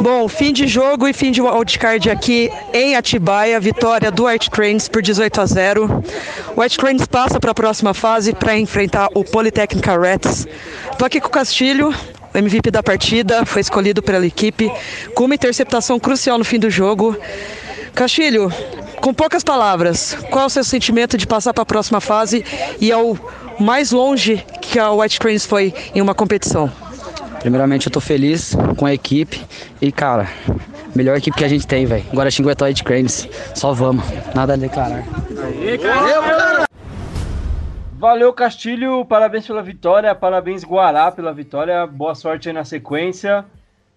[0.00, 4.86] Bom, fim de jogo e fim de wildcard aqui em Atibaia, vitória do White Cranes
[4.86, 6.04] por 18 a 0.
[6.56, 10.46] O White Cranes passa para a próxima fase para enfrentar o Polytechnica Reds.
[10.96, 11.92] Tô aqui com o Castilho,
[12.32, 14.70] o MVP da partida, foi escolhido pela equipe
[15.16, 17.16] com uma interceptação crucial no fim do jogo.
[17.92, 18.52] Castilho,
[19.00, 22.44] com poucas palavras, qual é o seu sentimento de passar para a próxima fase
[22.80, 23.18] e ao
[23.58, 26.70] mais longe que a White Cranes foi em uma competição?
[27.40, 29.40] Primeiramente, eu tô feliz com a equipe
[29.80, 30.28] e, cara,
[30.94, 32.04] melhor equipe que a gente tem, velho.
[32.12, 33.28] Agora Xinguetó White Cranes.
[33.54, 35.04] Só vamos, nada a declarar.
[35.44, 36.66] Aê, cara!
[37.98, 39.04] Valeu, Castilho.
[39.04, 40.14] Parabéns pela vitória.
[40.14, 41.84] Parabéns, Guará, pela vitória.
[41.86, 43.44] Boa sorte aí na sequência.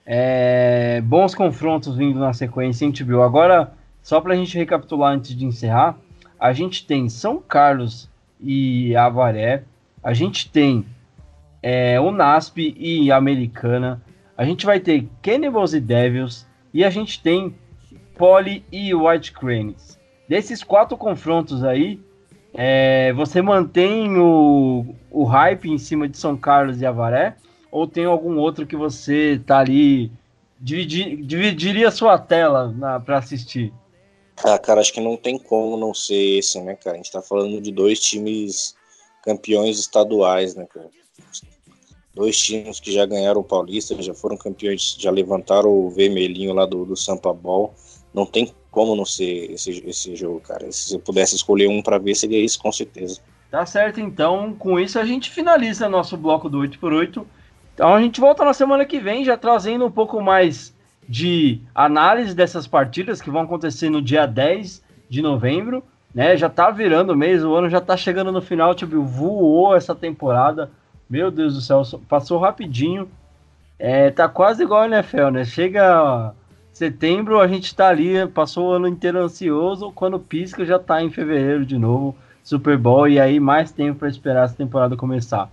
[0.06, 3.22] É, bons confrontos vindo na sequência, hein, viu?
[3.22, 5.96] Agora, só para a gente recapitular antes de encerrar,
[6.40, 9.64] a gente tem São Carlos e Avaré,
[10.04, 10.84] a gente tem
[11.62, 14.02] é, o NASP e Americana,
[14.38, 17.56] a gente vai ter Cannibals e Devils e a gente tem
[18.18, 20.00] Poli e White Cranes.
[20.28, 22.00] Desses quatro confrontos aí,
[22.54, 27.36] é, você mantém o, o hype em cima de São Carlos e Avaré?
[27.72, 30.12] Ou tem algum outro que você tá ali,
[30.60, 32.74] dividir, dividiria sua tela
[33.06, 33.74] para assistir?
[34.44, 36.96] Ah, cara, acho que não tem como não ser esse, né, cara?
[36.96, 38.76] A gente tá falando de dois times
[39.24, 40.90] campeões estaduais, né, cara?
[42.14, 46.66] Dois times que já ganharam o Paulista, já foram campeões, já levantaram o vermelhinho lá
[46.66, 47.74] do, do Sampa Ball.
[48.14, 50.72] Não tem como não ser esse, esse jogo, cara.
[50.72, 53.22] Se eu pudesse escolher um para ver, seria isso, com certeza.
[53.50, 54.54] Tá certo, então.
[54.54, 57.26] Com isso a gente finaliza nosso bloco do 8x8.
[57.74, 60.74] Então a gente volta na semana que vem, já trazendo um pouco mais
[61.08, 65.84] de análise dessas partidas que vão acontecer no dia 10 de novembro.
[66.14, 66.36] Né?
[66.36, 69.96] Já tá virando o mês, o ano já tá chegando no final, tipo, voou essa
[69.96, 70.72] temporada.
[71.12, 73.06] Meu Deus do céu, passou rapidinho.
[73.78, 75.44] É, tá quase igual a NFL, né?
[75.44, 76.34] Chega
[76.72, 81.10] setembro, a gente tá ali, passou o ano inteiro ansioso, quando pisca já tá em
[81.10, 85.52] fevereiro de novo, Super Bowl, e aí mais tempo para esperar essa temporada começar.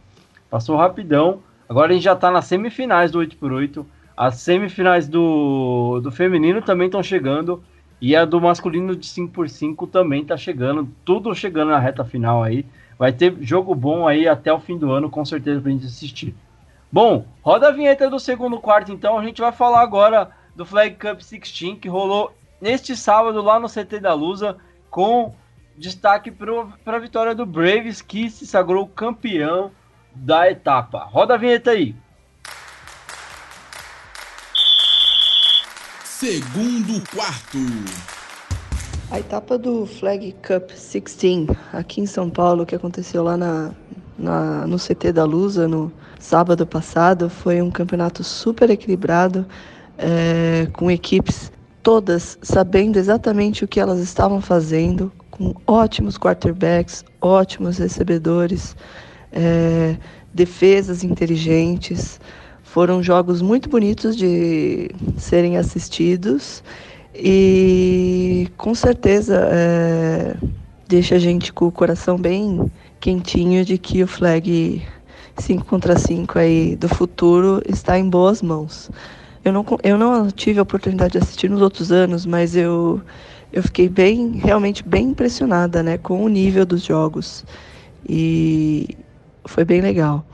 [0.49, 3.85] Passou rapidão, agora a gente já tá nas semifinais do 8x8,
[4.17, 7.61] as semifinais do, do feminino também estão chegando,
[8.01, 12.65] e a do masculino de 5x5 também tá chegando, tudo chegando na reta final aí.
[12.99, 16.35] Vai ter jogo bom aí até o fim do ano, com certeza, pra gente assistir.
[16.91, 19.19] Bom, roda a vinheta do segundo quarto, então.
[19.19, 23.69] A gente vai falar agora do Flag Cup 16, que rolou neste sábado lá no
[23.69, 24.57] CT da Lusa,
[24.91, 25.33] com
[25.77, 29.71] destaque para a vitória do Braves, que se sagrou campeão
[30.13, 31.05] da etapa.
[31.05, 31.95] Roda a vinheta aí.
[36.03, 38.18] Segundo quarto.
[39.11, 43.71] A etapa do Flag Cup 16 aqui em São Paulo, que aconteceu lá na,
[44.19, 49.47] na, no CT da Lusa no sábado passado, foi um campeonato super equilibrado,
[49.97, 51.51] é, com equipes
[51.83, 58.77] todas sabendo exatamente o que elas estavam fazendo, com ótimos quarterbacks, ótimos recebedores,
[59.33, 59.97] é,
[60.35, 62.21] defesas inteligentes.
[62.63, 66.63] Foram jogos muito bonitos de serem assistidos
[67.15, 70.37] e com certeza é,
[70.87, 74.83] deixa a gente com o coração bem quentinho de que o flag
[75.37, 78.91] 5 contra 5 aí do futuro está em boas mãos.
[79.45, 83.01] Eu não, eu não tive a oportunidade de assistir nos outros anos, mas eu,
[83.53, 87.45] eu fiquei bem, realmente bem impressionada né, com o nível dos jogos.
[88.09, 88.97] E
[89.45, 90.25] foi bem legal.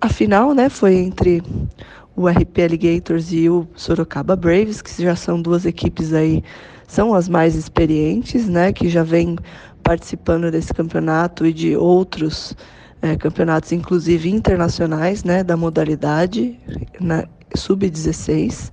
[0.00, 1.42] A final né, foi entre
[2.16, 6.42] o RP Alligators e o Sorocaba Braves, que já são duas equipes aí,
[6.86, 9.36] são as mais experientes, né, que já vêm
[9.82, 12.56] participando desse campeonato e de outros
[13.02, 16.58] é, campeonatos, inclusive internacionais, né, da modalidade
[17.00, 17.24] na
[17.54, 18.70] sub-16.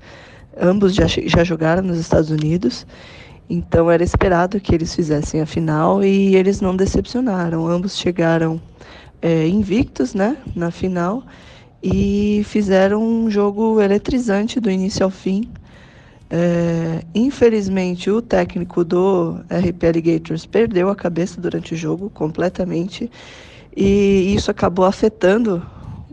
[0.60, 2.86] Ambos já, já jogaram nos Estados Unidos,
[3.50, 7.68] então era esperado que eles fizessem a final e eles não decepcionaram.
[7.68, 8.62] Ambos chegaram
[9.22, 11.24] é, invictos, né, na final
[11.82, 15.50] e fizeram um jogo eletrizante do início ao fim.
[16.30, 23.12] É, infelizmente, o técnico do RP Alligators perdeu a cabeça durante o jogo completamente
[23.76, 25.66] e isso acabou afetando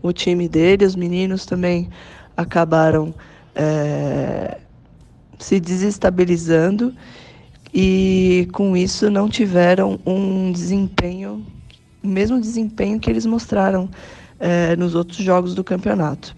[0.03, 0.85] o time dele.
[0.85, 1.89] Os meninos também
[2.37, 3.15] acabaram
[3.55, 4.59] é,
[5.39, 6.95] se desestabilizando
[7.73, 11.45] e com isso não tiveram um desempenho,
[12.03, 13.89] o mesmo desempenho que eles mostraram
[14.38, 16.36] é, nos outros jogos do campeonato.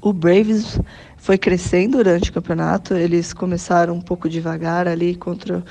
[0.00, 0.80] O Braves
[1.16, 5.64] foi crescendo durante o campeonato, eles começaram um pouco devagar ali contra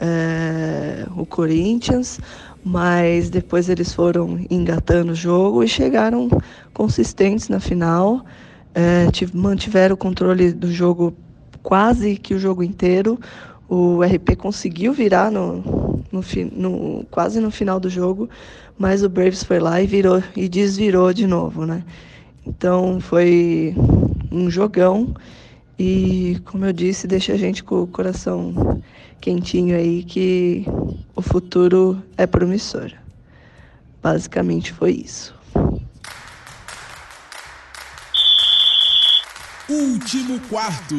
[0.00, 2.20] é, o Corinthians,
[2.64, 6.28] mas depois eles foram engatando o jogo e chegaram
[6.72, 8.24] consistentes na final,
[8.74, 11.14] é, mantiveram o controle do jogo
[11.62, 13.18] quase que o jogo inteiro.
[13.68, 18.28] O RP conseguiu virar no, no, no, quase no final do jogo,
[18.78, 21.84] mas o Braves foi lá e virou e desvirou de novo, né?
[22.46, 23.74] Então foi
[24.30, 25.14] um jogão
[25.78, 28.82] e, como eu disse, deixa a gente com o coração
[29.20, 30.64] quentinho aí que
[31.14, 32.90] o futuro é promissor.
[34.02, 35.34] Basicamente foi isso.
[39.68, 40.96] Último quarto.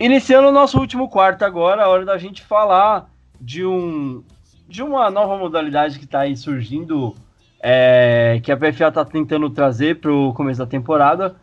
[0.00, 4.22] Iniciando o nosso último quarto agora, a hora da gente falar de um
[4.68, 7.16] de uma nova modalidade que está aí surgindo,
[7.58, 11.34] é, que a PFA está tentando trazer para o começo da temporada.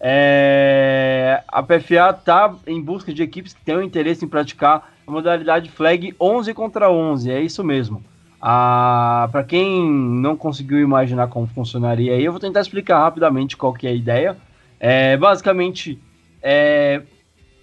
[0.00, 5.70] É, a PFA está em busca de equipes que tenham interesse em praticar a modalidade
[5.70, 8.02] flag 11 contra 11, é isso mesmo.
[8.40, 13.86] Ah, para quem não conseguiu imaginar como funcionaria eu vou tentar explicar rapidamente qual que
[13.86, 14.36] é a ideia.
[14.80, 15.98] É, basicamente,
[16.40, 17.02] é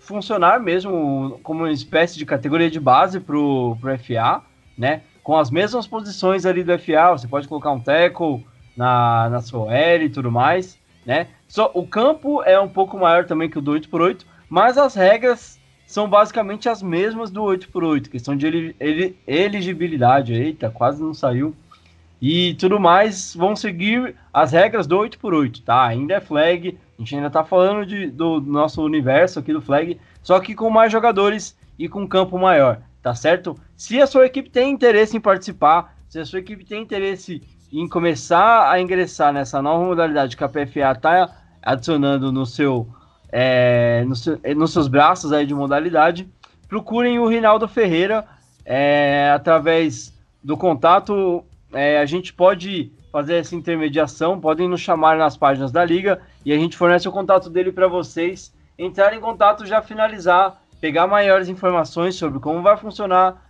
[0.05, 4.41] funcionar mesmo como uma espécie de categoria de base para o FA,
[4.77, 5.01] né?
[5.23, 8.45] Com as mesmas posições ali do FA, você pode colocar um tackle
[8.77, 11.27] na, na sua L e tudo mais, né?
[11.47, 15.59] Só, o campo é um pouco maior também que o do 8x8, mas as regras
[15.87, 18.75] são basicamente as mesmas do 8x8, questão de
[19.27, 21.55] elegibilidade, eita, quase não saiu,
[22.21, 25.85] e tudo mais, vão seguir as regras do 8x8, tá?
[25.85, 29.99] Ainda é flag, a gente ainda tá falando de, do nosso universo aqui do flag,
[30.23, 33.55] só que com mais jogadores e com campo maior, tá certo?
[33.75, 37.41] Se a sua equipe tem interesse em participar, se a sua equipe tem interesse
[37.71, 42.87] em começar a ingressar nessa nova modalidade que a PFA está adicionando no seu,
[43.29, 46.29] é, no seu, nos seus braços aí de modalidade,
[46.69, 48.25] procurem o Rinaldo Ferreira
[48.63, 51.43] é, através do contato.
[51.73, 56.51] É, a gente pode fazer essa intermediação, podem nos chamar nas páginas da liga e
[56.51, 61.47] a gente fornece o contato dele para vocês entrar em contato, já finalizar, pegar maiores
[61.47, 63.41] informações sobre como vai funcionar,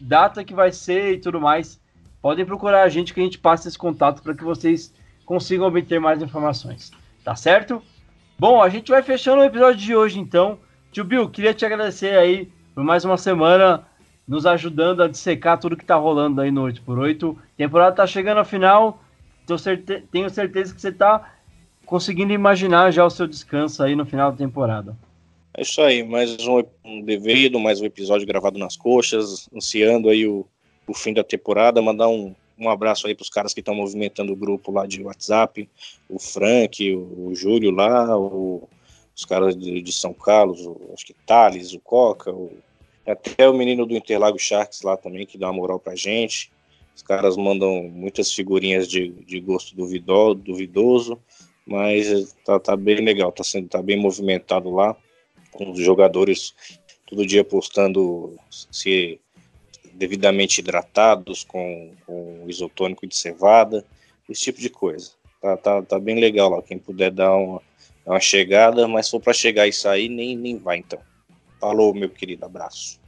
[0.00, 1.80] data que vai ser e tudo mais
[2.22, 4.94] podem procurar a gente que a gente passa esse contato para que vocês
[5.26, 6.92] consigam obter mais informações.
[7.24, 7.82] Tá certo?
[8.38, 10.60] Bom, a gente vai fechando o episódio de hoje então.
[10.92, 13.84] Tio Bill, queria te agradecer aí por mais uma semana
[14.28, 17.36] nos ajudando a dissecar tudo que tá rolando aí no 8x8.
[17.36, 19.02] A temporada tá chegando ao final.
[19.56, 20.02] Certe...
[20.10, 21.34] Tenho certeza que você tá
[21.86, 24.96] conseguindo imaginar já o seu descanso aí no final da temporada.
[25.54, 30.26] É isso aí, mais um, um devido, mais um episódio gravado nas coxas, anunciando aí
[30.26, 30.46] o,
[30.86, 34.32] o fim da temporada, mandar um, um abraço aí para os caras que estão movimentando
[34.32, 35.68] o grupo lá de WhatsApp,
[36.08, 38.68] o Frank, o, o Júlio lá, o,
[39.16, 42.52] os caras de, de, São Carlos, o, acho que Thales, o Coca, o,
[43.06, 46.52] até o menino do Interlago Sharks lá também, que dá uma moral pra gente.
[46.98, 51.16] Os caras mandam muitas figurinhas de, de gosto duvidó, duvidoso,
[51.64, 54.96] mas tá, tá bem legal, tá, sendo, tá bem movimentado lá,
[55.52, 56.52] com os jogadores
[57.06, 59.20] todo dia postando se
[59.92, 63.84] devidamente hidratados com, com isotônico de cevada,
[64.28, 65.12] esse tipo de coisa.
[65.40, 66.60] Tá, tá, tá bem legal lá.
[66.62, 67.62] Quem puder dar uma,
[68.04, 70.98] uma chegada, mas se for para chegar e sair, nem, nem vai então.
[71.60, 72.98] Falou, meu querido, abraço.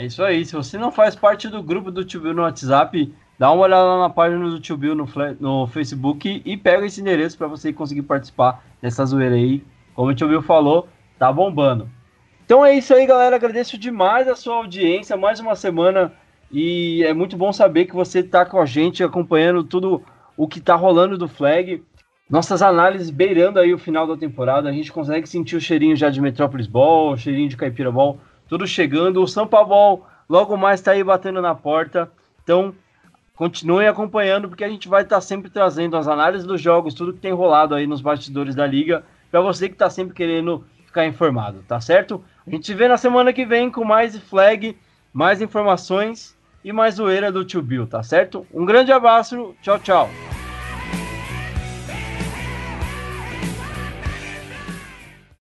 [0.00, 0.46] É isso aí.
[0.46, 3.84] Se você não faz parte do grupo do Tio Bill no WhatsApp, dá uma olhada
[3.84, 5.06] lá na página do Tio Bill no,
[5.38, 9.62] no Facebook e pega esse endereço para você conseguir participar dessa zoeira aí.
[9.94, 10.88] Como o Tio Bill falou,
[11.18, 11.86] tá bombando.
[12.42, 13.36] Então é isso aí, galera.
[13.36, 15.18] Agradeço demais a sua audiência.
[15.18, 16.10] Mais uma semana
[16.50, 20.02] e é muito bom saber que você está com a gente acompanhando tudo
[20.34, 21.82] o que está rolando do Flag.
[22.30, 24.66] Nossas análises beirando aí o final da temporada.
[24.66, 28.18] A gente consegue sentir o cheirinho já de Metrópolis Ball, o cheirinho de Caipira Ball,
[28.50, 29.22] tudo chegando.
[29.22, 32.10] O Sampa Ball logo mais está aí batendo na porta.
[32.42, 32.74] Então
[33.36, 37.14] continuem acompanhando porque a gente vai estar tá sempre trazendo as análises dos jogos, tudo
[37.14, 41.06] que tem rolado aí nos bastidores da liga, para você que está sempre querendo ficar
[41.06, 42.22] informado, tá certo?
[42.46, 44.76] A gente se vê na semana que vem com mais flag,
[45.10, 48.46] mais informações e mais zoeira do Tio Bill, tá certo?
[48.52, 50.39] Um grande abraço, tchau, tchau.